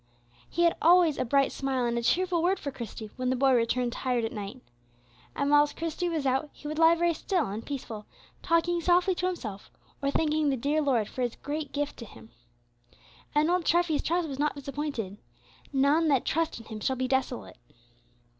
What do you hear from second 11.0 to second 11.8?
for His great